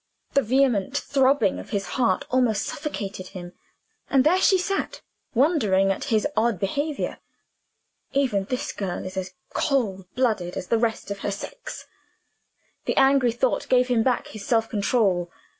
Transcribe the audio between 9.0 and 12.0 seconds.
is as cold blooded as the rest of her sex!"